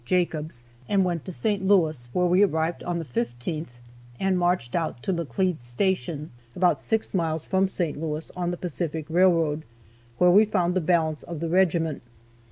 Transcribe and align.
Jacobs," 0.03 0.63
and 0.89 1.05
went 1.05 1.23
to 1.25 1.31
St. 1.31 1.63
Louis, 1.63 2.09
where 2.11 2.25
we 2.25 2.41
arrived 2.41 2.81
on 2.83 2.97
the 2.97 3.05
15th, 3.05 3.79
and 4.19 4.35
marched 4.35 4.73
out 4.75 5.03
to 5.03 5.13
Laclede 5.13 5.61
Station, 5.61 6.31
about 6.55 6.81
six 6.81 7.13
miles 7.13 7.43
from 7.43 7.67
St. 7.67 8.01
Louis, 8.01 8.31
on 8.35 8.49
the 8.49 8.57
Pacific 8.57 9.05
railroad, 9.09 9.63
where 10.17 10.31
we 10.31 10.43
found 10.43 10.73
the 10.73 10.81
balance 10.81 11.21
of 11.21 11.39
the 11.39 11.49
regiment. 11.49 12.01